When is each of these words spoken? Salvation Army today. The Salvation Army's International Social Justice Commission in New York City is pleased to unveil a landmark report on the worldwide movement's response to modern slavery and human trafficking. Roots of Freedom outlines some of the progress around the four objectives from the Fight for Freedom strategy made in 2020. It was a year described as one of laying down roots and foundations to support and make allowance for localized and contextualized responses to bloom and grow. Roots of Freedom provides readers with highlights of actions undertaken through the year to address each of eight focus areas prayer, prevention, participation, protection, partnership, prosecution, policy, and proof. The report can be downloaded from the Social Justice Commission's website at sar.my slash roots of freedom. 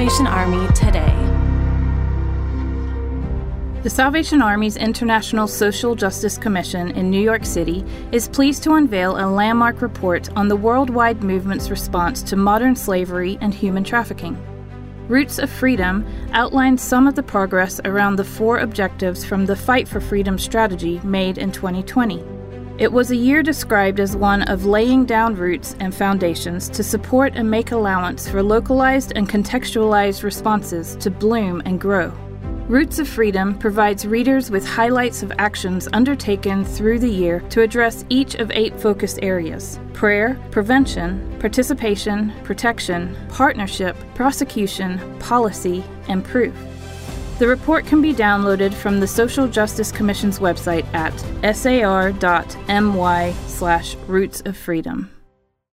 Salvation 0.00 0.26
Army 0.26 0.66
today. 0.68 1.14
The 3.82 3.90
Salvation 3.90 4.40
Army's 4.40 4.78
International 4.78 5.46
Social 5.46 5.94
Justice 5.94 6.38
Commission 6.38 6.90
in 6.92 7.10
New 7.10 7.20
York 7.20 7.44
City 7.44 7.84
is 8.10 8.26
pleased 8.26 8.62
to 8.62 8.76
unveil 8.76 9.18
a 9.18 9.28
landmark 9.28 9.82
report 9.82 10.34
on 10.34 10.48
the 10.48 10.56
worldwide 10.56 11.22
movement's 11.22 11.68
response 11.68 12.22
to 12.22 12.36
modern 12.36 12.76
slavery 12.76 13.36
and 13.42 13.52
human 13.52 13.84
trafficking. 13.84 14.42
Roots 15.06 15.38
of 15.38 15.50
Freedom 15.50 16.06
outlines 16.32 16.80
some 16.80 17.06
of 17.06 17.14
the 17.14 17.22
progress 17.22 17.78
around 17.84 18.16
the 18.16 18.24
four 18.24 18.60
objectives 18.60 19.22
from 19.22 19.44
the 19.44 19.54
Fight 19.54 19.86
for 19.86 20.00
Freedom 20.00 20.38
strategy 20.38 20.98
made 21.04 21.36
in 21.36 21.52
2020. 21.52 22.39
It 22.80 22.90
was 22.90 23.10
a 23.10 23.16
year 23.16 23.42
described 23.42 24.00
as 24.00 24.16
one 24.16 24.42
of 24.44 24.64
laying 24.64 25.04
down 25.04 25.34
roots 25.34 25.76
and 25.80 25.94
foundations 25.94 26.66
to 26.70 26.82
support 26.82 27.34
and 27.36 27.50
make 27.50 27.72
allowance 27.72 28.26
for 28.26 28.42
localized 28.42 29.12
and 29.14 29.28
contextualized 29.28 30.22
responses 30.22 30.96
to 30.96 31.10
bloom 31.10 31.60
and 31.66 31.78
grow. 31.78 32.08
Roots 32.68 32.98
of 32.98 33.06
Freedom 33.06 33.52
provides 33.58 34.06
readers 34.06 34.50
with 34.50 34.66
highlights 34.66 35.22
of 35.22 35.30
actions 35.36 35.88
undertaken 35.92 36.64
through 36.64 37.00
the 37.00 37.10
year 37.10 37.40
to 37.50 37.60
address 37.60 38.06
each 38.08 38.36
of 38.36 38.50
eight 38.52 38.80
focus 38.80 39.18
areas 39.20 39.78
prayer, 39.92 40.40
prevention, 40.50 41.36
participation, 41.38 42.32
protection, 42.44 43.14
partnership, 43.28 43.94
prosecution, 44.14 44.98
policy, 45.18 45.84
and 46.08 46.24
proof. 46.24 46.54
The 47.40 47.48
report 47.48 47.86
can 47.86 48.02
be 48.02 48.12
downloaded 48.12 48.74
from 48.74 49.00
the 49.00 49.06
Social 49.06 49.48
Justice 49.48 49.90
Commission's 49.90 50.40
website 50.40 50.84
at 50.92 51.14
sar.my 51.56 53.32
slash 53.46 53.96
roots 54.06 54.42
of 54.42 54.58
freedom. 54.58 55.10